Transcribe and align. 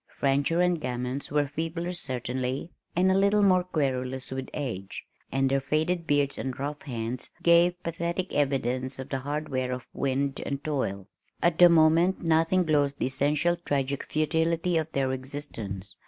Fancher 0.19 0.61
and 0.61 0.81
Gammons 0.81 1.29
were 1.29 1.45
feebler 1.45 1.91
certainly, 1.93 2.71
and 2.95 3.11
a 3.11 3.15
little 3.15 3.43
more 3.43 3.63
querulous 3.63 4.31
with 4.31 4.49
age, 4.51 5.05
and 5.31 5.47
their 5.47 5.59
faded 5.59 6.07
beards 6.07 6.39
and 6.39 6.57
rough 6.57 6.81
hands 6.81 7.29
gave 7.43 7.83
pathetic 7.83 8.33
evidence 8.33 8.97
of 8.97 9.09
the 9.09 9.19
hard 9.19 9.49
wear 9.49 9.71
of 9.71 9.85
wind 9.93 10.41
and 10.43 10.63
toil. 10.63 11.07
At 11.43 11.59
the 11.59 11.69
moment 11.69 12.23
nothing 12.23 12.65
glozed 12.65 12.97
the 12.97 13.05
essential 13.05 13.57
tragic 13.57 14.01
futility 14.11 14.75
of 14.75 14.91
their 14.91 15.11
existence. 15.13 15.95